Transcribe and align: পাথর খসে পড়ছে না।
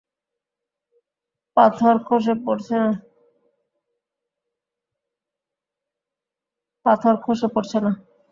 পাথর 6.85 7.15
খসে 7.27 7.47
পড়ছে 7.53 7.77
না। 7.83 7.91